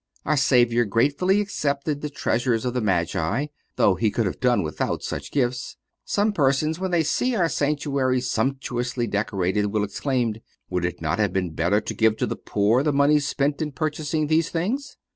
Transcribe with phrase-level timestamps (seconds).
[0.25, 5.03] Our Savior gratefully accepted the treasures of the Magi, though he could have done without
[5.03, 5.75] such gifts.
[6.05, 10.37] Some persons, when they see our sanctuary sumptuously decorated, will exclaim:
[10.71, 13.73] Would it not have been better to give to the poor the money spent in
[13.73, 14.97] purchasing these things?